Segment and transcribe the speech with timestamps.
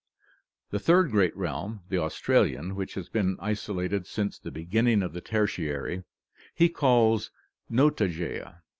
[0.71, 5.21] The third great realm, the Australian, which has been isolated since the beginning of the
[5.21, 6.03] Tertiary,
[6.55, 7.29] he calls
[7.69, 8.57] Notogaea (Gr.